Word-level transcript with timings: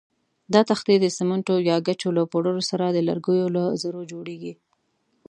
دا 0.53 0.61
تختې 0.69 0.95
د 1.01 1.05
سمنټو 1.17 1.55
یا 1.69 1.77
ګچو 1.87 2.09
له 2.17 2.23
پوډرو 2.31 2.61
سره 2.71 2.85
د 2.91 2.97
لرګیو 3.07 3.47
له 3.55 3.63
ذرو 3.81 4.01
جوړېږي. 4.11 4.53